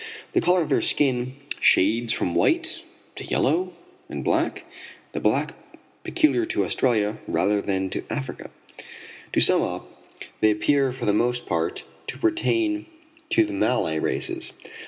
[0.33, 2.81] The color of their skin shades from white
[3.15, 3.71] to yellow
[4.09, 4.65] and black
[5.11, 5.53] the black
[6.01, 8.49] peculiar to Australia rather than to Africa.
[9.33, 9.85] To sum up,
[10.39, 12.87] they appear for the most part to pertain
[13.29, 14.53] to the Malay races.